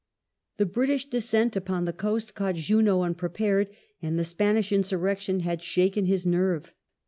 [0.57, 3.69] The British descent upon the coast caught Junot unprepared,
[4.01, 6.73] and the Spanish insurrection had shaken his nerve.